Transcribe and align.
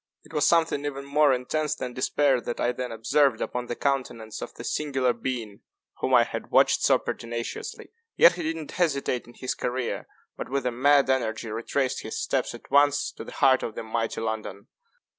It 0.23 0.33
was 0.33 0.47
something 0.47 0.83
even 0.83 1.05
more 1.05 1.31
intense 1.31 1.75
than 1.75 1.93
despair 1.93 2.41
that 2.41 2.59
I 2.59 2.71
then 2.71 2.91
observed 2.91 3.39
upon 3.39 3.67
the 3.67 3.75
countenance 3.75 4.41
of 4.41 4.51
the 4.55 4.63
singular 4.63 5.13
being 5.13 5.61
whom 5.99 6.15
I 6.15 6.23
had 6.23 6.49
watched 6.49 6.81
so 6.81 6.97
pertinaciously. 6.97 7.91
Yet 8.17 8.31
he 8.33 8.41
did 8.41 8.55
not 8.55 8.71
hesitate 8.71 9.27
in 9.27 9.35
his 9.35 9.53
career, 9.53 10.07
but, 10.35 10.49
with 10.49 10.65
a 10.65 10.71
mad 10.71 11.07
energy, 11.11 11.51
retraced 11.51 12.01
his 12.01 12.17
steps 12.19 12.55
at 12.55 12.71
once, 12.71 13.11
to 13.11 13.23
the 13.23 13.31
heart 13.31 13.61
of 13.61 13.75
the 13.75 13.83
mighty 13.83 14.21
London. 14.21 14.69